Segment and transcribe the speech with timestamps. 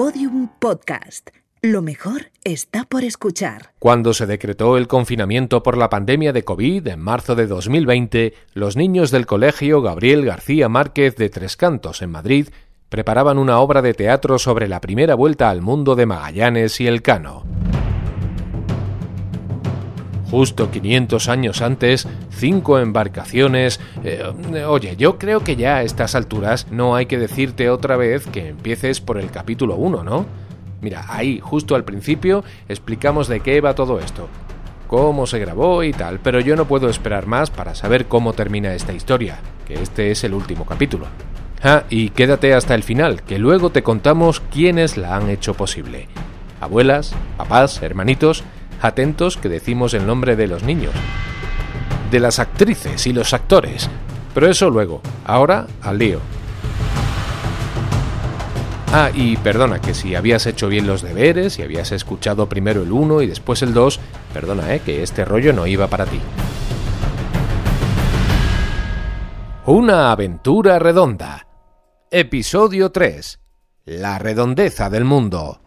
[0.00, 1.28] Podium Podcast.
[1.60, 3.74] Lo mejor está por escuchar.
[3.78, 8.78] Cuando se decretó el confinamiento por la pandemia de COVID en marzo de 2020, los
[8.78, 12.48] niños del colegio Gabriel García Márquez de Tres Cantos en Madrid
[12.88, 17.44] preparaban una obra de teatro sobre la primera vuelta al mundo de Magallanes y Elcano.
[20.30, 23.80] Justo 500 años antes, cinco embarcaciones...
[24.04, 24.22] Eh,
[24.66, 28.48] oye, yo creo que ya a estas alturas no hay que decirte otra vez que
[28.48, 30.26] empieces por el capítulo 1, ¿no?
[30.80, 34.28] Mira, ahí, justo al principio, explicamos de qué va todo esto,
[34.86, 38.74] cómo se grabó y tal, pero yo no puedo esperar más para saber cómo termina
[38.74, 41.06] esta historia, que este es el último capítulo.
[41.62, 46.08] Ah, y quédate hasta el final, que luego te contamos quiénes la han hecho posible.
[46.60, 48.44] Abuelas, papás, hermanitos,
[48.80, 50.92] atentos que decimos el nombre de los niños,
[52.10, 53.88] de las actrices y los actores.
[54.34, 56.20] Pero eso luego, ahora al lío.
[58.92, 62.90] Ah, y perdona, que si habías hecho bien los deberes, y habías escuchado primero el
[62.90, 64.00] 1 y después el 2,
[64.34, 66.20] perdona, eh, que este rollo no iba para ti.
[69.66, 71.46] Una aventura redonda.
[72.10, 73.38] Episodio 3.
[73.84, 75.60] La redondeza del mundo.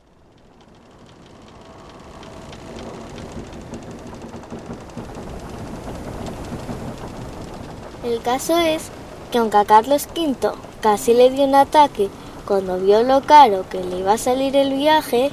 [8.03, 8.89] El caso es
[9.31, 10.51] que aunque a Carlos V
[10.81, 12.09] casi le dio un ataque
[12.45, 15.31] cuando vio lo caro que le iba a salir el viaje,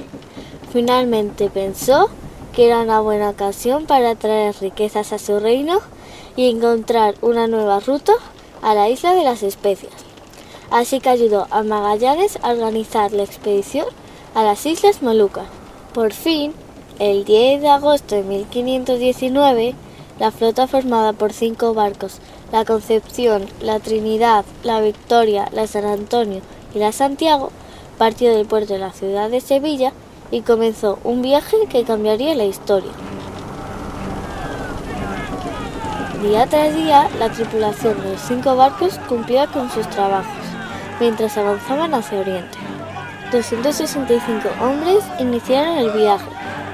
[0.71, 2.09] finalmente pensó
[2.53, 5.79] que era una buena ocasión para traer riquezas a su reino
[6.37, 8.13] y encontrar una nueva ruta
[8.61, 9.93] a la isla de las especias.
[10.69, 13.87] Así que ayudó a Magallanes a organizar la expedición
[14.33, 15.47] a las Islas Molucas.
[15.93, 16.53] Por fin,
[16.99, 19.75] el 10 de agosto de 1519,
[20.19, 26.41] la flota formada por cinco barcos la Concepción, la Trinidad, la Victoria, la San Antonio
[26.73, 27.51] y la Santiago,
[27.97, 29.93] partió del puerto de la ciudad de Sevilla
[30.31, 32.91] y comenzó un viaje que cambiaría la historia.
[36.21, 40.31] Día tras día, la tripulación de los cinco barcos cumplía con sus trabajos,
[40.99, 42.57] mientras avanzaban hacia Oriente.
[43.31, 46.25] 265 hombres iniciaron el viaje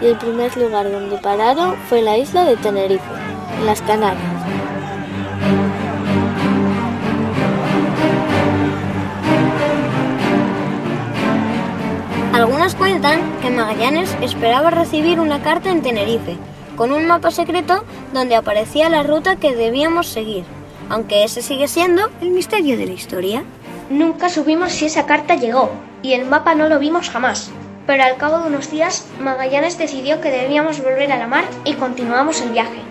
[0.02, 3.06] y el primer lugar donde pararon fue la isla de Tenerife,
[3.60, 4.37] en las Canarias.
[12.38, 16.38] Algunos cuentan que Magallanes esperaba recibir una carta en Tenerife,
[16.76, 17.84] con un mapa secreto
[18.14, 20.44] donde aparecía la ruta que debíamos seguir,
[20.88, 23.44] aunque ese sigue siendo el misterio de la historia.
[23.90, 25.72] Nunca supimos si esa carta llegó,
[26.04, 27.50] y el mapa no lo vimos jamás.
[27.88, 31.74] Pero al cabo de unos días, Magallanes decidió que debíamos volver a la mar y
[31.74, 32.82] continuamos el viaje.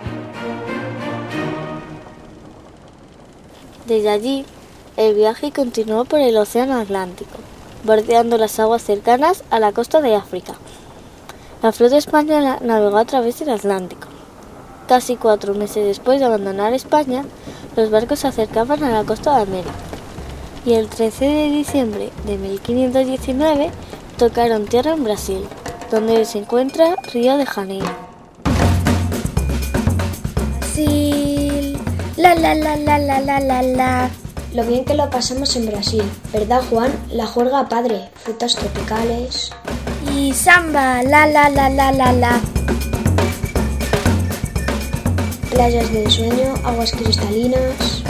[3.86, 4.44] Desde allí,
[4.96, 7.38] el viaje continuó por el Océano Atlántico
[7.86, 10.54] bordeando las aguas cercanas a la costa de África.
[11.62, 14.08] La flota española navegó a través del Atlántico.
[14.88, 17.24] Casi cuatro meses después de abandonar España,
[17.76, 19.74] los barcos se acercaban a la costa de América.
[20.64, 23.70] Y el 13 de diciembre de 1519
[24.18, 25.46] tocaron tierra en Brasil,
[25.90, 27.86] donde se encuentra Río de Janeiro.
[30.58, 31.78] Brasil,
[32.16, 34.10] la la la la la la la la
[34.56, 36.02] lo bien que lo pasamos en Brasil,
[36.32, 36.90] ¿verdad Juan?
[37.12, 39.50] La juerga padre, frutas tropicales.
[40.14, 42.40] Y samba, la la la la la la.
[45.50, 48.02] Playas del sueño, aguas cristalinas.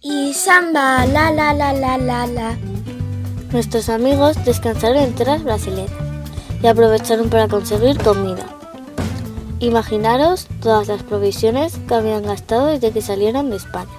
[0.00, 2.56] Y samba, la la la la la la.
[3.50, 5.90] Nuestros amigos descansaron en tierras brasileñas
[6.62, 8.46] y aprovecharon para conseguir comida.
[9.58, 13.90] Imaginaros todas las provisiones que habían gastado desde que salieron de España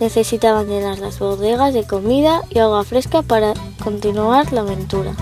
[0.00, 5.14] necesitaban llenar las bodegas de comida y agua fresca para continuar la aventura.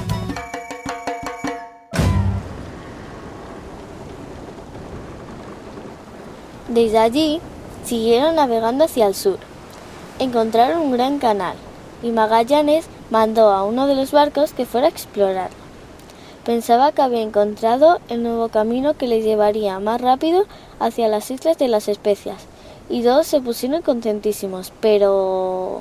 [6.69, 7.41] Desde allí
[7.85, 9.39] siguieron navegando hacia el sur.
[10.19, 11.55] Encontraron un gran canal
[12.03, 15.51] y Magallanes mandó a uno de los barcos que fuera a explorar.
[16.45, 20.47] Pensaba que había encontrado el nuevo camino que les llevaría más rápido
[20.81, 22.47] hacia las Islas de las Especias,
[22.93, 25.81] y todos se pusieron contentísimos, pero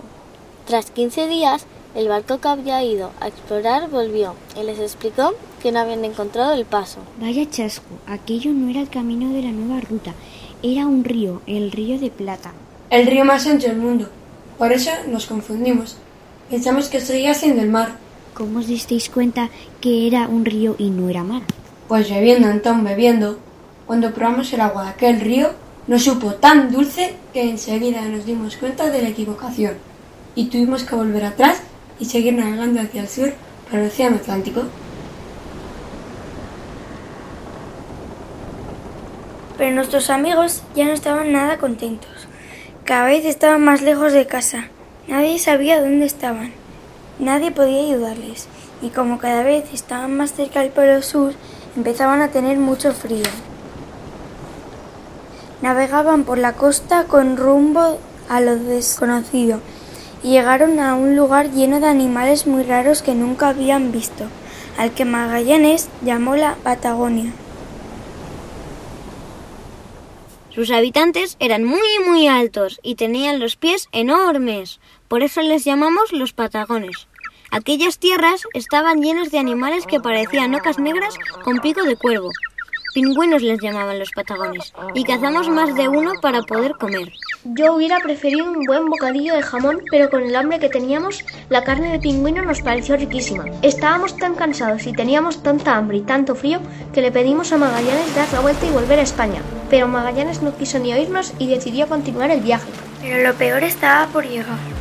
[0.65, 5.73] tras 15 días el barco que había ido a explorar volvió y les explicó que
[5.73, 6.99] no habían encontrado el paso.
[7.19, 10.13] Vaya chasco, aquello no era el camino de la nueva ruta,
[10.63, 12.53] era un río, el río de Plata.
[12.89, 14.07] El río más ancho del mundo.
[14.57, 15.97] Por eso nos confundimos.
[16.49, 17.97] Pensamos que seguía siendo el mar.
[18.33, 19.49] ¿Cómo os disteis cuenta
[19.81, 21.41] que era un río y no era mar?
[21.89, 23.37] Pues bebiendo, Antón, bebiendo.
[23.85, 25.49] Cuando probamos el agua de aquel río,
[25.91, 29.73] nos supo tan dulce que enseguida nos dimos cuenta de la equivocación
[30.35, 31.63] y tuvimos que volver atrás
[31.99, 33.33] y seguir navegando hacia el sur
[33.73, 34.63] al Océano Atlántico.
[39.57, 42.25] Pero nuestros amigos ya no estaban nada contentos.
[42.85, 44.69] Cada vez estaban más lejos de casa.
[45.09, 46.53] Nadie sabía dónde estaban.
[47.19, 48.47] Nadie podía ayudarles.
[48.81, 51.33] Y como cada vez estaban más cerca del Polo Sur,
[51.75, 53.25] empezaban a tener mucho frío.
[55.61, 57.99] Navegaban por la costa con rumbo
[58.29, 59.59] a lo desconocido
[60.23, 64.25] y llegaron a un lugar lleno de animales muy raros que nunca habían visto,
[64.77, 67.31] al que Magallanes llamó la Patagonia.
[70.53, 76.11] Sus habitantes eran muy muy altos y tenían los pies enormes, por eso les llamamos
[76.11, 77.07] los patagones.
[77.51, 82.31] Aquellas tierras estaban llenas de animales que parecían ocas negras con pico de cuervo.
[82.93, 87.13] Pingüinos les llamaban los patagones, y cazamos más de uno para poder comer.
[87.45, 91.63] Yo hubiera preferido un buen bocadillo de jamón, pero con el hambre que teníamos, la
[91.63, 93.45] carne de pingüino nos pareció riquísima.
[93.61, 96.59] Estábamos tan cansados y teníamos tanta hambre y tanto frío
[96.93, 99.41] que le pedimos a Magallanes dar la vuelta y volver a España.
[99.69, 102.69] Pero Magallanes no quiso ni oírnos y decidió continuar el viaje.
[103.01, 104.80] Pero lo peor estaba por llegar.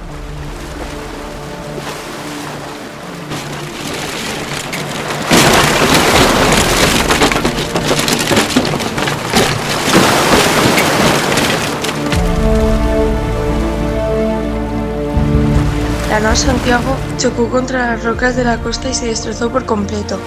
[16.23, 20.19] Nao Santiago chocó contra las rocas de la costa y se destrozó por completo.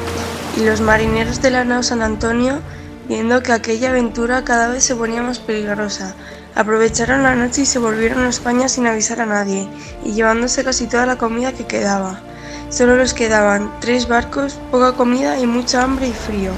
[0.57, 2.61] Y los marineros de la nao San Antonio,
[3.07, 6.15] viendo que aquella aventura cada vez se ponía más peligrosa,
[6.55, 9.67] aprovecharon la noche y se volvieron a España sin avisar a nadie,
[10.03, 12.21] y llevándose casi toda la comida que quedaba.
[12.69, 16.53] Solo les quedaban tres barcos, poca comida y mucha hambre y frío.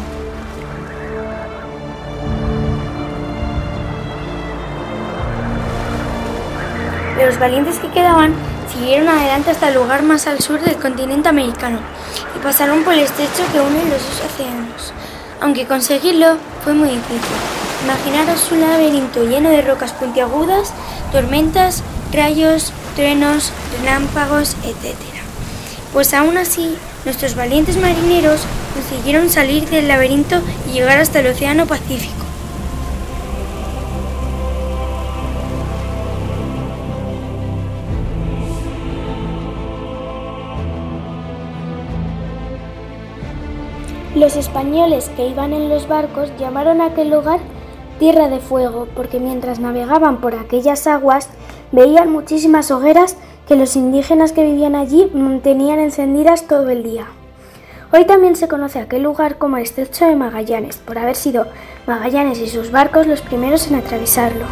[7.22, 8.34] Los valientes que quedaban
[8.72, 11.80] siguieron adelante hasta el lugar más al sur del continente americano
[12.36, 14.94] y pasaron por el estrecho que une los dos océanos.
[15.42, 17.38] Aunque conseguirlo fue muy difícil.
[17.84, 20.74] Imaginaros un laberinto lleno de rocas puntiagudas,
[21.12, 24.96] tormentas, rayos, truenos, relámpagos, etc.
[25.94, 26.76] Pues aún así,
[27.06, 28.42] nuestros valientes marineros
[28.74, 32.25] consiguieron salir del laberinto y llegar hasta el Océano Pacífico.
[44.16, 47.42] Los españoles que iban en los barcos llamaron a aquel lugar
[48.00, 51.28] Tierra de Fuego, porque mientras navegaban por aquellas aguas
[51.74, 57.08] veían muchísimas hogueras que los indígenas que vivían allí mantenían encendidas todo el día.
[57.92, 61.48] Hoy también se conoce aquel lugar como el Estrecho de Magallanes, por haber sido
[61.86, 64.46] Magallanes y sus barcos los primeros en atravesarlo.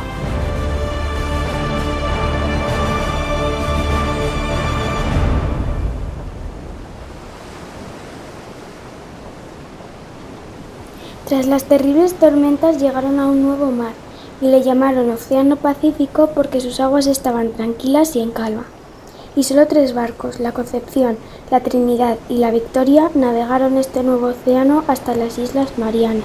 [11.33, 13.93] Tras las terribles tormentas llegaron a un nuevo mar
[14.39, 18.65] y le llamaron Océano Pacífico porque sus aguas estaban tranquilas y en calma.
[19.35, 21.17] Y solo tres barcos, la Concepción,
[21.49, 26.23] la Trinidad y la Victoria, navegaron este nuevo océano hasta las Islas Marianas.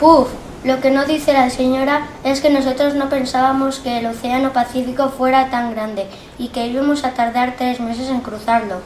[0.00, 0.26] Puf,
[0.64, 5.08] lo que no dice la señora es que nosotros no pensábamos que el Océano Pacífico
[5.10, 6.06] fuera tan grande
[6.38, 8.76] y que íbamos a tardar tres meses en cruzarlo.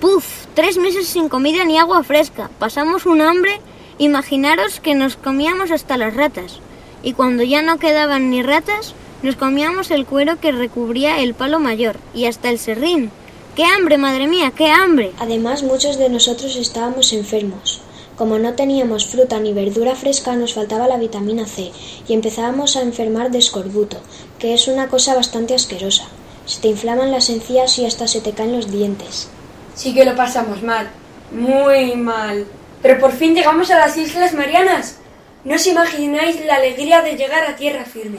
[0.00, 0.46] ¡Puf!
[0.54, 2.50] Tres meses sin comida ni agua fresca.
[2.58, 3.60] Pasamos un hambre.
[3.98, 6.60] Imaginaros que nos comíamos hasta las ratas.
[7.02, 11.58] Y cuando ya no quedaban ni ratas, nos comíamos el cuero que recubría el palo
[11.58, 13.10] mayor y hasta el serrín.
[13.54, 15.12] ¡Qué hambre, madre mía, qué hambre!
[15.18, 17.80] Además, muchos de nosotros estábamos enfermos.
[18.16, 21.70] Como no teníamos fruta ni verdura fresca, nos faltaba la vitamina C
[22.08, 23.98] y empezábamos a enfermar de escorbuto,
[24.38, 26.04] que es una cosa bastante asquerosa.
[26.46, 29.28] Se te inflaman las encías y hasta se te caen los dientes.
[29.74, 30.88] Sí que lo pasamos mal,
[31.30, 32.46] muy mal.
[32.80, 34.98] Pero por fin llegamos a las Islas Marianas.
[35.44, 38.18] No os imagináis la alegría de llegar a tierra firme.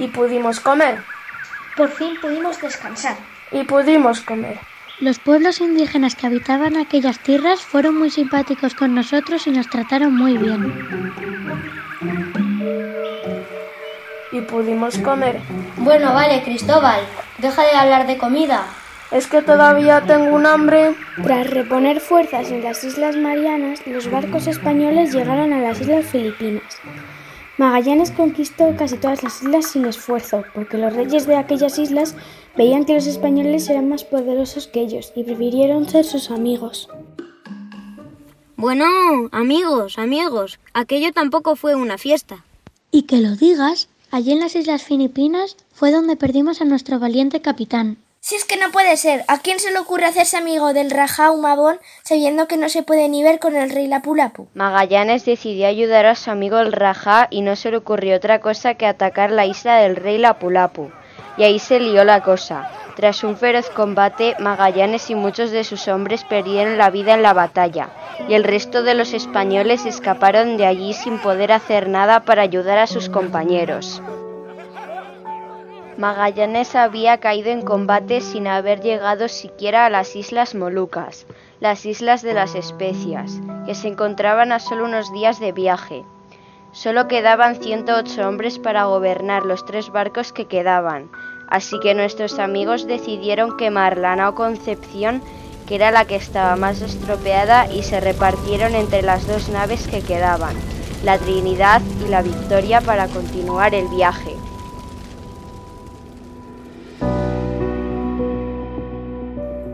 [0.00, 1.04] Y pudimos comer.
[1.76, 3.31] Por fin pudimos descansar.
[3.52, 4.58] Y pudimos comer.
[5.00, 10.16] Los pueblos indígenas que habitaban aquellas tierras fueron muy simpáticos con nosotros y nos trataron
[10.16, 10.72] muy bien.
[14.30, 15.40] Y pudimos comer.
[15.78, 17.00] Bueno, vale, Cristóbal,
[17.38, 18.64] deja de hablar de comida.
[19.10, 20.94] Es que todavía tengo un hambre.
[21.22, 26.78] Tras reponer fuerzas en las Islas Marianas, los barcos españoles llegaron a las Islas Filipinas.
[27.58, 32.14] Magallanes conquistó casi todas las islas sin esfuerzo, porque los reyes de aquellas islas
[32.56, 36.88] veían que los españoles eran más poderosos que ellos y prefirieron ser sus amigos.
[38.56, 38.86] Bueno,
[39.32, 42.44] amigos, amigos, aquello tampoco fue una fiesta.
[42.92, 47.40] Y que lo digas, allí en las Islas Filipinas fue donde perdimos a nuestro valiente
[47.40, 47.98] capitán.
[48.20, 51.32] Si es que no puede ser, ¿a quién se le ocurre hacerse amigo del Rajá
[51.32, 54.46] Mabón sabiendo que no se puede ni ver con el rey Lapulapu?
[54.54, 58.74] Magallanes decidió ayudar a su amigo el Rajá y no se le ocurrió otra cosa
[58.74, 60.92] que atacar la isla del rey Lapulapu.
[61.36, 62.70] Y ahí se lió la cosa.
[62.96, 67.32] Tras un feroz combate, Magallanes y muchos de sus hombres perdieron la vida en la
[67.32, 67.88] batalla,
[68.28, 72.78] y el resto de los españoles escaparon de allí sin poder hacer nada para ayudar
[72.78, 74.02] a sus compañeros.
[75.96, 81.26] Magallanes había caído en combate sin haber llegado siquiera a las Islas Molucas,
[81.60, 86.04] las Islas de las Especias, que se encontraban a solo unos días de viaje.
[86.72, 91.10] Solo quedaban 108 hombres para gobernar los tres barcos que quedaban,
[91.48, 95.20] así que nuestros amigos decidieron quemar la nao Concepción,
[95.66, 100.00] que era la que estaba más estropeada, y se repartieron entre las dos naves que
[100.00, 100.56] quedaban,
[101.04, 104.34] la Trinidad y la Victoria, para continuar el viaje.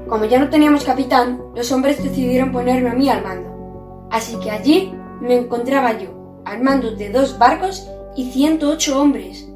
[0.08, 4.08] Como ya no teníamos capitán, los hombres decidieron ponerme a mí al mando.
[4.10, 6.17] Así que allí me encontraba yo,
[6.48, 7.86] al mando de dos barcos
[8.16, 9.46] y 108 hombres.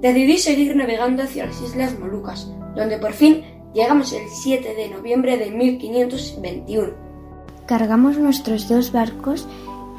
[0.00, 3.42] Decidí seguir navegando hacia las Islas Molucas, donde por fin
[3.74, 6.92] llegamos el 7 de noviembre de 1521.
[7.66, 9.46] Cargamos nuestros dos barcos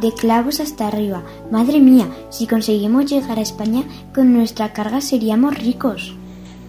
[0.02, 1.24] de clavos hasta arriba.
[1.50, 3.84] Madre mía, si conseguimos llegar a España
[4.14, 6.16] con nuestra carga seríamos ricos.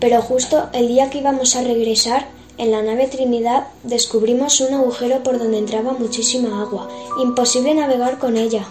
[0.00, 5.22] Pero justo el día que íbamos a regresar, en la nave Trinidad descubrimos un agujero
[5.22, 6.88] por donde entraba muchísima agua.
[7.20, 8.64] Imposible navegar con ella.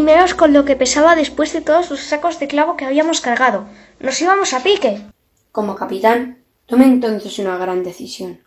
[0.00, 3.20] Y menos con lo que pesaba después de todos los sacos de clavo que habíamos
[3.20, 3.66] cargado.
[4.00, 5.02] Nos íbamos a pique.
[5.52, 8.40] Como capitán, tomé entonces una gran decisión.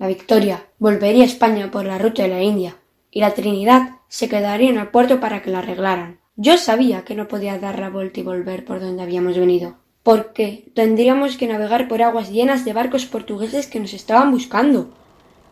[0.00, 2.78] La Victoria volvería a España por la ruta de la India
[3.12, 6.18] y la Trinidad se quedaría en el puerto para que la arreglaran.
[6.34, 10.72] Yo sabía que no podía dar la vuelta y volver por donde habíamos venido, porque
[10.74, 14.90] tendríamos que navegar por aguas llenas de barcos portugueses que nos estaban buscando.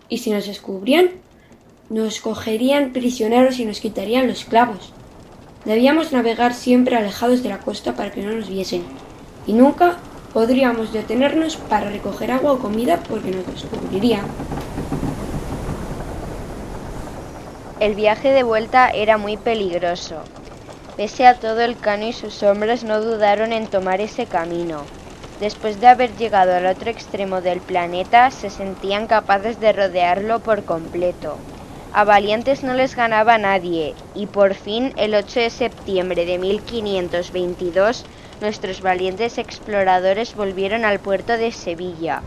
[0.08, 1.10] Y si nos descubrían,
[1.88, 4.92] nos cogerían prisioneros y nos quitarían los clavos.
[5.66, 8.85] Debíamos navegar siempre alejados de la costa para que no nos viesen.
[9.49, 9.96] Y nunca
[10.32, 14.25] podríamos detenernos para recoger agua o comida porque nos descubrirían.
[17.80, 20.23] El viaje de vuelta era muy peligroso.
[20.96, 24.82] Pese a todo, el cano y sus hombres no dudaron en tomar ese camino.
[25.40, 30.64] Después de haber llegado al otro extremo del planeta, se sentían capaces de rodearlo por
[30.64, 31.38] completo.
[31.96, 38.04] A valientes no les ganaba nadie, y por fin, el 8 de septiembre de 1522,
[38.42, 42.20] nuestros valientes exploradores volvieron al puerto de Sevilla.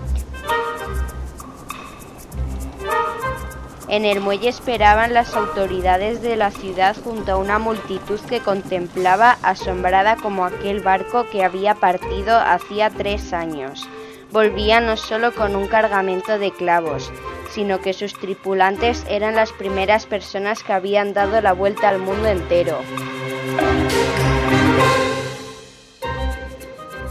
[3.89, 9.37] En el muelle esperaban las autoridades de la ciudad junto a una multitud que contemplaba
[9.43, 13.87] asombrada como aquel barco que había partido hacía tres años.
[14.31, 17.11] Volvía no solo con un cargamento de clavos,
[17.51, 22.27] sino que sus tripulantes eran las primeras personas que habían dado la vuelta al mundo
[22.27, 22.79] entero.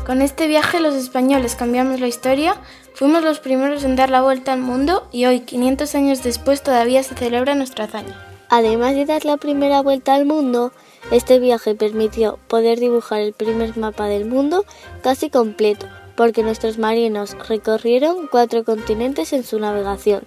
[0.06, 2.56] Con este viaje los españoles cambiamos la historia,
[2.94, 7.02] fuimos los primeros en dar la vuelta al mundo y hoy, 500 años después, todavía
[7.02, 8.16] se celebra nuestra hazaña.
[8.48, 10.72] Además de dar la primera vuelta al mundo,
[11.10, 14.64] este viaje permitió poder dibujar el primer mapa del mundo
[15.02, 15.86] casi completo,
[16.18, 20.24] porque nuestros marinos recorrieron cuatro continentes en su navegación.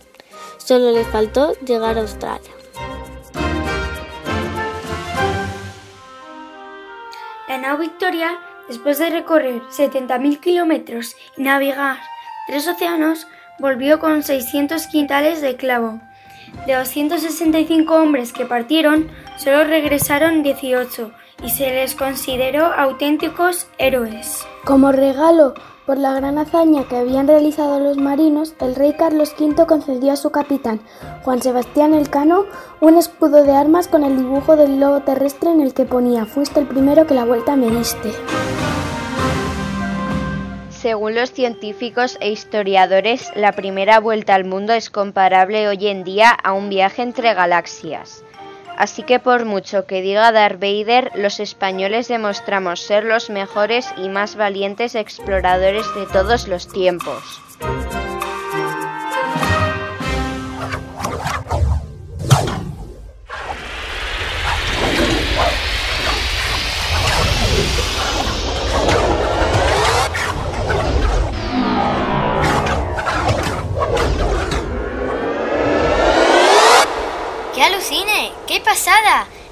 [0.58, 2.50] Solo les faltó llegar a Australia.
[7.50, 11.98] La nao Victoria, después de recorrer 70.000 kilómetros y navegar
[12.48, 13.28] tres océanos,
[13.60, 16.00] volvió con 600 quintales de clavo.
[16.68, 21.12] De 265 hombres que partieron, solo regresaron 18
[21.44, 24.46] y se les consideró auténticos héroes.
[24.64, 25.54] Como regalo
[25.86, 30.16] por la gran hazaña que habían realizado los marinos, el rey Carlos V concedió a
[30.16, 30.80] su capitán,
[31.24, 32.46] Juan Sebastián Elcano,
[32.80, 36.60] un escudo de armas con el dibujo del globo terrestre en el que ponía Fuiste
[36.60, 38.12] el primero que la vuelta me diste.
[40.70, 46.32] Según los científicos e historiadores, la primera vuelta al mundo es comparable hoy en día
[46.32, 48.24] a un viaje entre galaxias.
[48.82, 54.10] Así que por mucho que diga Darth Vader, los españoles demostramos ser los mejores y
[54.10, 57.22] más valientes exploradores de todos los tiempos.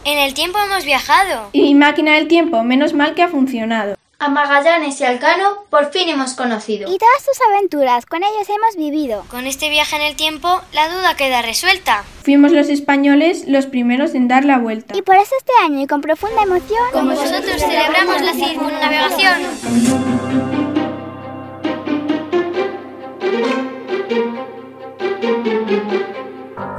[0.10, 1.50] En el tiempo hemos viajado.
[1.54, 3.96] Y mi máquina del tiempo, menos mal que ha funcionado.
[4.18, 6.92] A Magallanes y Alcano por fin hemos conocido.
[6.92, 9.24] Y todas sus aventuras, con ellos hemos vivido.
[9.30, 12.04] Con este viaje en el tiempo, la duda queda resuelta.
[12.24, 14.98] Fuimos los españoles los primeros en dar la vuelta.
[14.98, 20.40] Y por eso este año, y con profunda emoción, con vosotros celebramos la circunnavegación.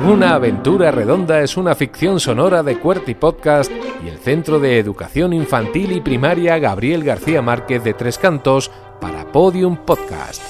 [0.02, 3.71] Una aventura redonda es una ficción sonora de Cuerti Podcast
[4.02, 9.30] y el Centro de Educación Infantil y Primaria Gabriel García Márquez de Tres Cantos para
[9.30, 10.42] Podium Podcast.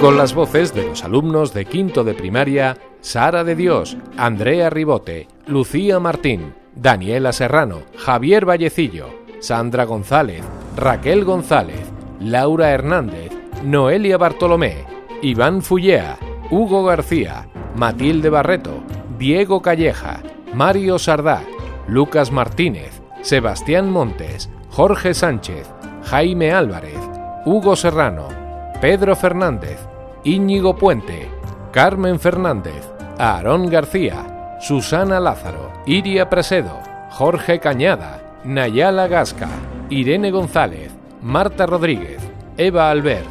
[0.00, 5.28] Con las voces de los alumnos de quinto de primaria, Sara de Dios, Andrea Ribote,
[5.46, 9.06] Lucía Martín, Daniela Serrano, Javier Vallecillo,
[9.38, 10.42] Sandra González,
[10.76, 11.80] Raquel González,
[12.18, 13.30] Laura Hernández,
[13.62, 14.89] Noelia Bartolomé,
[15.22, 16.18] Iván Fullea,
[16.50, 17.46] Hugo García,
[17.76, 18.82] Matilde Barreto,
[19.18, 20.22] Diego Calleja,
[20.54, 21.42] Mario Sardá,
[21.86, 25.70] Lucas Martínez, Sebastián Montes, Jorge Sánchez,
[26.04, 26.98] Jaime Álvarez,
[27.44, 28.28] Hugo Serrano,
[28.80, 29.78] Pedro Fernández,
[30.24, 31.28] Íñigo Puente,
[31.70, 39.50] Carmen Fernández, Aarón García, Susana Lázaro, Iria Presedo, Jorge Cañada, Nayala Gasca,
[39.90, 42.22] Irene González, Marta Rodríguez,
[42.56, 43.28] Eva Albert,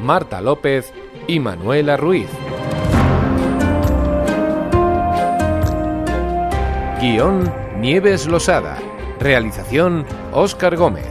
[0.00, 0.92] Marta López
[1.30, 2.28] y Manuela Ruiz.
[7.00, 8.76] Guión Nieves Losada.
[9.20, 11.06] Realización Óscar Gómez.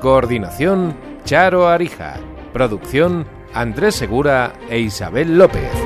[0.00, 0.94] Coordinación
[1.24, 2.16] Charo Arija.
[2.52, 5.83] Producción Andrés Segura e Isabel López.